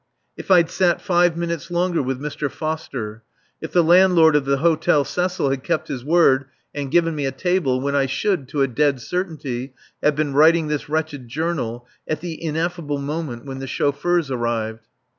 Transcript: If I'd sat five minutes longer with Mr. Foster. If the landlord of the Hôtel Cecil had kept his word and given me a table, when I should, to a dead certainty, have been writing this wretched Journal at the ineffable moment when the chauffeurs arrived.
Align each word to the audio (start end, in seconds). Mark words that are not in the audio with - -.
If 0.35 0.49
I'd 0.49 0.71
sat 0.71 0.99
five 0.99 1.37
minutes 1.37 1.69
longer 1.69 2.01
with 2.01 2.19
Mr. 2.19 2.49
Foster. 2.49 3.21
If 3.61 3.71
the 3.71 3.83
landlord 3.83 4.35
of 4.35 4.45
the 4.45 4.57
Hôtel 4.57 5.05
Cecil 5.05 5.51
had 5.51 5.63
kept 5.63 5.89
his 5.89 6.03
word 6.03 6.45
and 6.73 6.89
given 6.89 7.13
me 7.15 7.27
a 7.27 7.31
table, 7.31 7.79
when 7.79 7.93
I 7.95 8.07
should, 8.07 8.47
to 8.47 8.63
a 8.63 8.67
dead 8.67 8.99
certainty, 8.99 9.75
have 10.01 10.15
been 10.15 10.33
writing 10.33 10.69
this 10.69 10.89
wretched 10.89 11.27
Journal 11.27 11.85
at 12.07 12.19
the 12.19 12.43
ineffable 12.43 12.97
moment 12.97 13.45
when 13.45 13.59
the 13.59 13.67
chauffeurs 13.67 14.31
arrived. 14.31 14.87